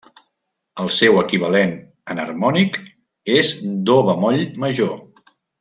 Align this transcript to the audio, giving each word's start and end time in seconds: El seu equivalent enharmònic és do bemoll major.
El 0.83 0.87
seu 0.95 1.19
equivalent 1.23 1.75
enharmònic 2.15 2.81
és 3.37 3.55
do 3.91 4.01
bemoll 4.11 4.45
major. 4.65 4.95